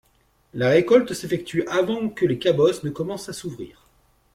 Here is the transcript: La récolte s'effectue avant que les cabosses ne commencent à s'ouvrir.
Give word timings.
La 0.55 0.69
récolte 0.69 1.13
s'effectue 1.13 1.63
avant 1.67 2.09
que 2.09 2.25
les 2.25 2.39
cabosses 2.39 2.81
ne 2.83 2.89
commencent 2.89 3.29
à 3.29 3.33
s'ouvrir. 3.33 3.85